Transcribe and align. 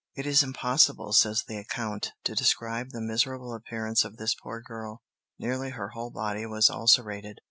"It 0.15 0.25
is 0.25 0.41
impossible," 0.41 1.13
says 1.13 1.43
the 1.43 1.59
account, 1.59 2.13
"to 2.23 2.33
describe 2.33 2.89
the 2.89 3.01
miserable 3.01 3.53
appearance 3.53 4.03
of 4.03 4.17
this 4.17 4.33
poor 4.33 4.59
girl; 4.59 5.03
nearly 5.37 5.69
her 5.69 5.89
whole 5.89 6.09
body 6.09 6.47
was 6.47 6.71
ulcerated." 6.71 7.39